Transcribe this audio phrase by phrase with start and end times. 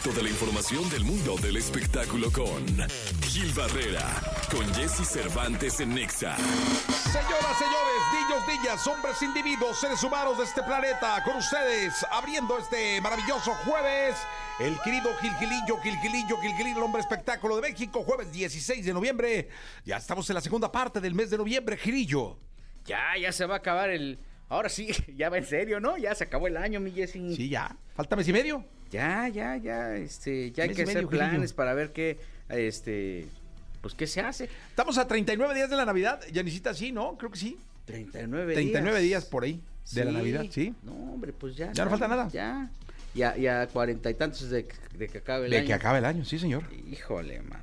[0.00, 2.64] directo de la información del mundo del espectáculo con
[3.22, 4.06] Gil Barrera,
[4.50, 6.36] con Jesse Cervantes en Nexa.
[6.36, 13.00] Señoras, señores, niños, niñas, hombres, individuos, seres humanos de este planeta, con ustedes, abriendo este
[13.00, 14.16] maravilloso jueves,
[14.60, 19.48] el querido Gilgilillo, Gilgilillo, Gilgilillo, el hombre espectáculo de México, jueves 16 de noviembre.
[19.84, 22.38] Ya estamos en la segunda parte del mes de noviembre, Gilillo.
[22.86, 24.18] Ya, ya se va a acabar el.
[24.48, 25.98] Ahora sí, ya va en serio, ¿no?
[25.98, 27.36] Ya se acabó el año, mi Jessy.
[27.36, 27.76] Sí, ya.
[27.94, 28.64] Falta mes y medio.
[28.90, 33.28] Ya, ya, ya, este, ya hay que y hacer planes para ver qué, este,
[33.80, 34.48] pues qué se hace.
[34.68, 36.20] Estamos a 39 días de la Navidad.
[36.32, 37.16] Ya necesita sí, ¿no?
[37.16, 37.58] Creo que sí.
[37.86, 39.60] 39 39 días por ahí
[39.92, 40.74] de la Navidad, sí.
[40.82, 41.72] No, hombre, pues ya.
[41.72, 42.28] Ya no falta nada.
[42.28, 42.70] Ya.
[43.14, 45.66] Ya, ya cuarenta y tantos de, de que acabe el De año.
[45.66, 46.62] que acabe el año, sí, señor.
[46.90, 47.62] Híjole, man.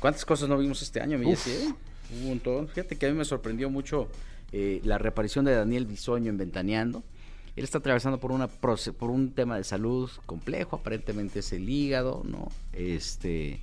[0.00, 1.26] ¿Cuántas cosas no vimos este año, mi.
[1.26, 1.74] Jessy, eh?
[2.14, 2.68] Un montón.
[2.68, 4.08] Fíjate que a mí me sorprendió mucho
[4.52, 7.02] eh, la reaparición de Daniel Bisoño en Ventaneando.
[7.58, 12.22] Él está atravesando por una por un tema de salud complejo, aparentemente es el hígado,
[12.24, 12.48] ¿no?
[12.72, 13.60] Este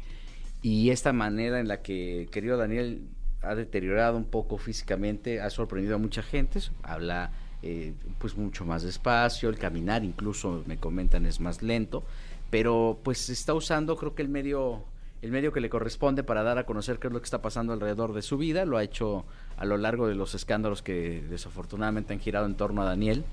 [0.61, 3.07] y esta manera en la que querido Daniel
[3.41, 6.59] ha deteriorado un poco físicamente ha sorprendido a mucha gente.
[6.83, 7.31] Habla
[7.63, 12.03] eh, pues mucho más despacio, el caminar incluso me comentan es más lento,
[12.49, 14.83] pero pues está usando creo que el medio
[15.21, 17.71] el medio que le corresponde para dar a conocer qué es lo que está pasando
[17.71, 18.65] alrededor de su vida.
[18.65, 19.23] Lo ha hecho
[19.55, 23.23] a lo largo de los escándalos que desafortunadamente han girado en torno a Daniel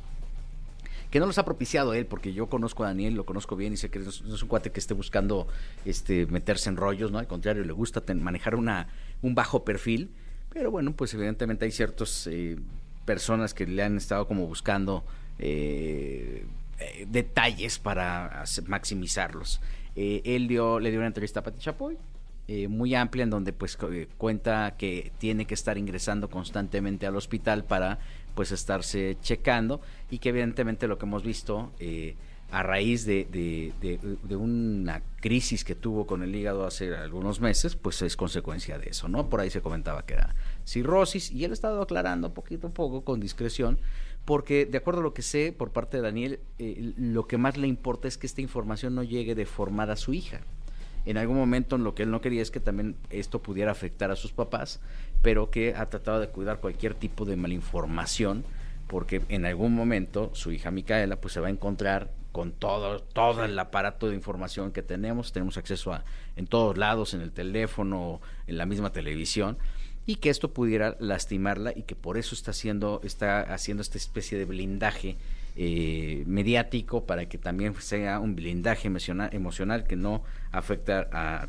[1.12, 3.76] que no los ha propiciado él, porque yo conozco a Daniel, lo conozco bien y
[3.76, 5.46] sé que no es un cuate que esté buscando
[5.84, 7.18] este, meterse en rollos, ¿no?
[7.18, 8.88] Al contrario, le gusta manejar una,
[9.20, 10.10] un bajo perfil,
[10.48, 12.56] pero bueno, pues evidentemente hay ciertas eh,
[13.04, 15.04] personas que le han estado como buscando
[15.38, 16.46] eh,
[16.78, 19.60] eh, detalles para maximizarlos.
[19.94, 21.98] Él dio, le dio una entrevista a Pati Chapoy,
[22.68, 27.64] muy amplia en donde pues cu- cuenta que tiene que estar ingresando constantemente al hospital
[27.64, 27.98] para
[28.34, 29.80] pues estarse checando
[30.10, 32.16] y que evidentemente lo que hemos visto eh,
[32.50, 38.02] a raíz de, de- una crisis que tuvo con el hígado hace algunos meses, pues
[38.02, 39.28] es consecuencia de eso, ¿no?
[39.30, 40.34] Por ahí se comentaba que era
[40.66, 43.78] cirrosis y él ha estado aclarando poquito a poco con discreción
[44.24, 47.56] porque de acuerdo a lo que sé por parte de Daniel, eh, lo que más
[47.56, 50.40] le importa es que esta información no llegue deformada a su hija
[51.04, 54.16] en algún momento lo que él no quería es que también esto pudiera afectar a
[54.16, 54.80] sus papás,
[55.22, 58.44] pero que ha tratado de cuidar cualquier tipo de malinformación,
[58.86, 63.44] porque en algún momento su hija Micaela pues se va a encontrar con todo, todo
[63.44, 66.04] el aparato de información que tenemos, tenemos acceso a
[66.36, 69.58] en todos lados, en el teléfono, en la misma televisión,
[70.06, 74.38] y que esto pudiera lastimarla y que por eso está haciendo, está haciendo esta especie
[74.38, 75.16] de blindaje
[75.56, 81.48] eh, mediático para que también sea un blindaje emocional, emocional que no afecta a,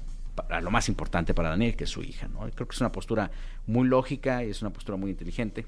[0.50, 2.28] a lo más importante para Daniel, que es su hija.
[2.28, 2.40] ¿no?
[2.52, 3.32] Creo que es una postura
[3.68, 5.66] muy lógica y es una postura muy inteligente.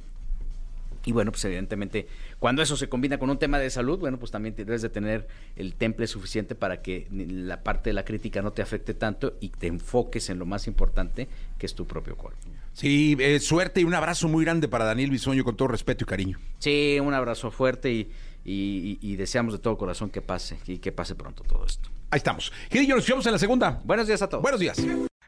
[1.06, 2.08] Y bueno, pues evidentemente,
[2.40, 5.28] cuando eso se combina con un tema de salud, bueno, pues también debes de tener
[5.56, 9.50] el temple suficiente para que la parte de la crítica no te afecte tanto y
[9.50, 11.28] te enfoques en lo más importante,
[11.60, 12.40] que es tu propio cuerpo.
[12.74, 16.08] Sí, eh, suerte y un abrazo muy grande para Daniel Bisoño con todo respeto y
[16.08, 16.40] cariño.
[16.58, 18.10] Sí, un abrazo fuerte y,
[18.46, 21.90] y- y- y deseamos de todo corazón que pase y que pase pronto todo esto.
[22.12, 22.52] Ahí estamos.
[22.72, 23.82] Gilillo, nos vemos en la segunda.
[23.84, 24.42] Buenos días a todos.
[24.42, 24.78] Buenos días.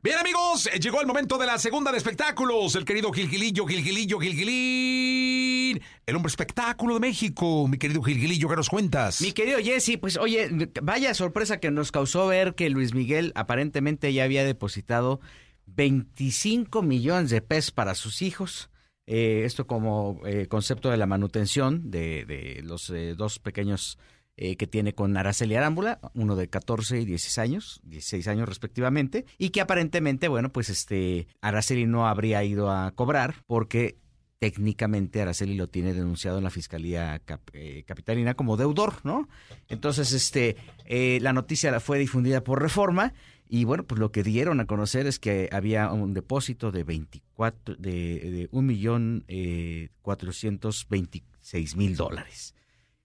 [0.03, 2.75] Bien, amigos, eh, llegó el momento de la segunda de espectáculos.
[2.75, 5.81] El querido Gilgilillo, Gilgilillo, Gilgilín.
[6.05, 7.67] El hombre espectáculo de México.
[7.67, 9.19] Mi querido Gilgilillo, ¿qué nos cuentas?
[9.21, 10.49] Mi querido Jesse, pues oye,
[10.83, 15.19] vaya sorpresa que nos causó ver que Luis Miguel aparentemente ya había depositado
[15.65, 18.69] 25 millones de pesos para sus hijos.
[19.07, 23.97] Eh, esto como eh, concepto de la manutención de, de los eh, dos pequeños
[24.39, 29.25] eh, que tiene con Araceli Arámbula, uno de 14 y 16 años, 16 años respectivamente,
[29.39, 33.97] y que aparentemente, bueno, pues este Araceli no habría ido a cobrar porque
[34.37, 37.19] técnicamente Araceli lo tiene denunciado en la Fiscalía
[37.53, 39.27] eh, Capitalina como deudor, ¿no?
[39.69, 43.13] Entonces, este, eh, la noticia fue difundida por Reforma
[43.49, 47.75] y bueno, pues lo que dieron a conocer es que había un depósito de 24,
[47.75, 52.55] de, de un millón eh, cuatrocientos veintiséis mil dólares,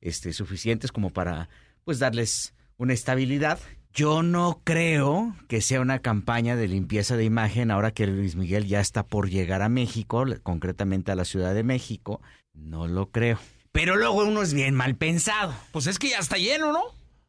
[0.00, 1.48] este, suficientes como para,
[1.84, 3.58] pues, darles una estabilidad.
[3.94, 8.66] Yo no creo que sea una campaña de limpieza de imagen ahora que Luis Miguel
[8.66, 12.22] ya está por llegar a México, concretamente a la Ciudad de México.
[12.54, 13.38] No lo creo.
[13.70, 15.54] Pero luego uno es bien mal pensado.
[15.72, 16.82] Pues es que ya está lleno, ¿no?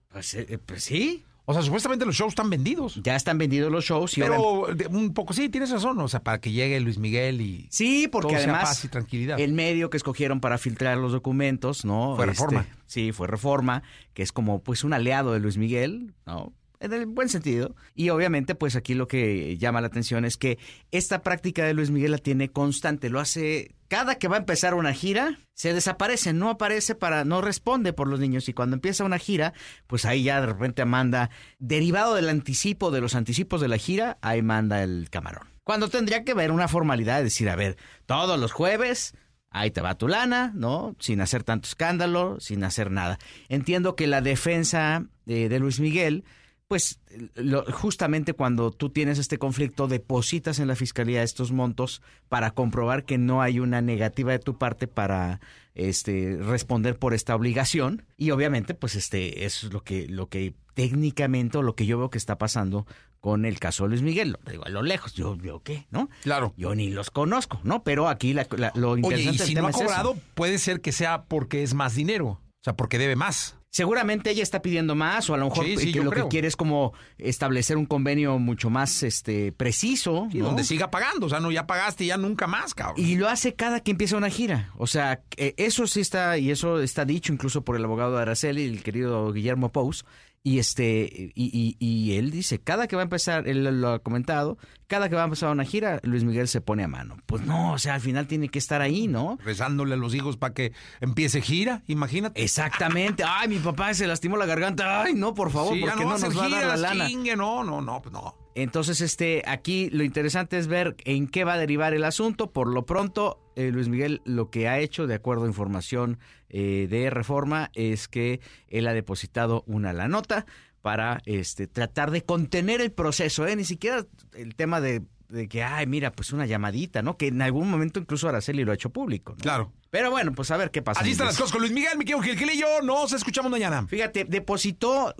[0.09, 3.01] Pues, eh, pues sí, O sea, supuestamente los shows están vendidos.
[3.03, 5.99] ya están vendidos los shows y Pero un poco, sí, tienes razón.
[5.99, 8.87] O sea, para que llegue Luis Miguel y Sí, porque todo sea además paz y
[8.87, 9.39] tranquilidad.
[9.39, 12.15] el medio que escogieron para filtrar los documentos, ¿no?
[12.15, 12.65] Fue Este, Reforma.
[12.85, 16.53] sí, fue Reforma, que es como pues un aliado de Luis Miguel, ¿no?
[16.83, 17.75] En el buen sentido.
[17.95, 20.57] Y obviamente, pues aquí lo que llama la atención es que
[20.91, 24.73] esta práctica de Luis Miguel la tiene constante, lo hace cada que va a empezar
[24.73, 28.49] una gira, se desaparece, no aparece para, no responde por los niños.
[28.49, 29.53] Y cuando empieza una gira,
[29.87, 34.17] pues ahí ya de repente manda, derivado del anticipo, de los anticipos de la gira,
[34.21, 35.47] ahí manda el camarón.
[35.63, 39.15] Cuando tendría que ver una formalidad de decir, a ver, todos los jueves
[39.53, 40.95] ahí te va tu lana, ¿no?
[40.99, 43.19] Sin hacer tanto escándalo, sin hacer nada.
[43.47, 46.25] Entiendo que la defensa de, de Luis Miguel,
[46.67, 46.99] pues
[47.35, 53.05] lo, justamente cuando tú tienes este conflicto, depositas en la fiscalía estos montos para comprobar
[53.05, 55.39] que no hay una negativa de tu parte para
[55.75, 60.53] este responder por esta obligación y obviamente pues este eso es lo que lo que
[60.75, 62.85] técnicamente o lo que yo veo que está pasando
[63.19, 64.31] con el caso de Luis Miguel.
[64.31, 66.09] Lo digo a lo lejos, yo veo qué, ¿no?
[66.23, 66.53] Claro.
[66.57, 67.83] Yo ni los conozco, ¿no?
[67.83, 70.17] Pero aquí la, la, lo Oye, interesante y del si tema no ha es cobrado,
[70.33, 72.27] puede ser que sea porque es más dinero.
[72.27, 73.55] O sea, porque debe más.
[73.73, 76.25] Seguramente ella está pidiendo más o a lo mejor Sí, sí, que lo creo.
[76.25, 80.45] que quiere es como establecer un convenio mucho más este preciso, Y ¿no?
[80.45, 81.25] donde siga pagando.
[81.25, 83.03] O sea, no, ya pagaste y ya nunca más, cabrón.
[83.03, 84.71] Y lo hace cada que empieza una gira.
[84.77, 88.21] O sea, eh, eso sí está, y eso está dicho incluso por el abogado de
[88.21, 90.05] Araceli, el querido Guillermo Pous.
[90.45, 93.99] Y este, y, y- y él dice, cada que va a empezar, él lo ha
[93.99, 94.57] comentado,
[94.87, 97.15] cada que va a empezar una gira, Luis Miguel se pone a mano.
[97.27, 99.37] Pues no, o sea, al final tiene que estar ahí, ¿no?
[99.45, 102.43] Rezándole a los hijos para que empiece gira, imagínate.
[102.43, 103.23] Exactamente.
[103.25, 105.03] Ay, mi papá se lastimó la garganta.
[105.03, 106.65] Ay, no, por favor, Sí, porque no, no, va a hacer nos va a dar
[106.65, 107.07] la lana.
[107.07, 108.35] chingue, no, no, no, pues no.
[108.55, 112.51] Entonces, este, aquí lo interesante es ver en qué va a derivar el asunto.
[112.51, 116.19] Por lo pronto, eh, Luis Miguel lo que ha hecho, de acuerdo a información
[116.49, 120.45] eh, de Reforma, es que él ha depositado una la nota
[120.81, 123.55] para este, tratar de contener el proceso, ¿eh?
[123.55, 125.01] Ni siquiera el tema de,
[125.33, 127.17] de que, ay, mira, pues una llamadita, ¿no?
[127.17, 129.41] Que en algún momento incluso Araceli lo ha hecho público, ¿no?
[129.41, 129.73] Claro.
[129.89, 131.01] Pero bueno, pues a ver qué pasa.
[131.01, 132.81] Así están las cosas con Luis Miguel, mi querido Gilgilillo.
[132.83, 133.85] Nos escuchamos mañana.
[133.87, 135.15] Fíjate, depositó,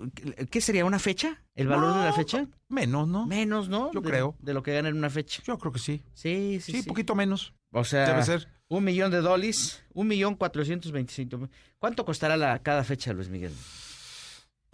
[0.50, 0.84] ¿qué sería?
[0.84, 1.42] ¿Una fecha?
[1.54, 2.46] ¿El valor de la fecha?
[2.68, 3.26] Menos, ¿no?
[3.26, 3.92] Menos, ¿no?
[3.92, 4.36] Yo De- creo.
[4.38, 5.42] De lo que gana en una fecha.
[5.46, 6.02] Yo creo que sí.
[6.14, 6.88] Sí, sí, Sí, sí.
[6.88, 7.52] poquito menos.
[7.72, 8.48] O sea, Debe ser.
[8.68, 11.48] un millón de dólares, un millón cuatrocientos veinticinco.
[11.78, 13.52] ¿Cuánto costará la, cada fecha, Luis Miguel?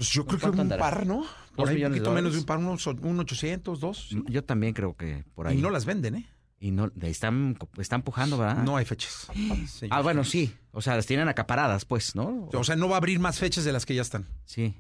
[0.01, 0.81] Pues yo creo que ¿Cuánto un andará?
[0.81, 1.17] par, ¿no?
[1.19, 4.09] ¿Dos Por ahí un de poquito menos de un par, unos, un 800, dos.
[4.09, 4.23] sí.
[4.29, 5.59] Yo también creo que por ahí.
[5.59, 6.27] Y no las venden, ¿eh?
[6.59, 8.63] Y no, están, están pujando, ¿verdad?
[8.65, 9.29] No hay fechas.
[9.69, 9.69] señor.
[9.91, 10.55] Ah, bueno, sí.
[10.73, 12.49] O sea, las tienen acaparadas, pues, ¿no?
[12.53, 14.27] O sea, no va a abrir más fechas de las que ya están.
[14.47, 14.75] Sí.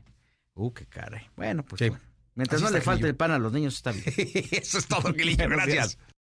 [0.54, 1.26] Uh, qué caray.
[1.36, 1.88] Bueno, pues Sí.
[1.90, 2.02] bueno.
[2.34, 4.04] Mientras Así no le falte el pan a los niños, está bien.
[4.52, 5.48] Eso es todo, Gilillo.
[5.50, 5.98] Gracias.